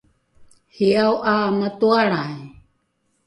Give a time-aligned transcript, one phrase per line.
[0.75, 2.35] hiao ’a matoalrai